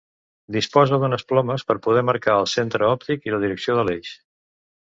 Disposa 0.53 0.97
d'unes 1.03 1.25
plomes 1.33 1.67
per 1.71 1.77
poder 1.87 2.03
marcar 2.09 2.39
el 2.39 2.49
centre 2.57 2.91
òptic 2.95 3.29
i 3.31 3.35
la 3.37 3.41
direcció 3.45 3.81
de 3.83 3.89
l'eix. 3.91 4.19